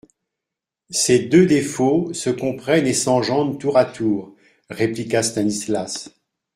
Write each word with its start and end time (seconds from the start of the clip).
Ces 0.89 1.19
deux 1.27 1.45
défauts 1.45 2.11
se 2.11 2.31
comprennent 2.31 2.87
et 2.87 2.93
s'engendrent 2.95 3.59
tour 3.59 3.77
à 3.77 3.85
tour, 3.85 4.33
répliqua 4.71 5.21
Stanislas. 5.21 6.09